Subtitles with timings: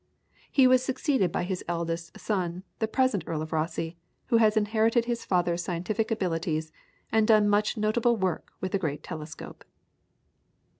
[0.51, 3.93] He was succeeded by his eldest son, the present Earl of Rosse,
[4.29, 6.71] who has inherited his father's scientific abilities,
[7.11, 9.63] and done much notable work with the great telescope.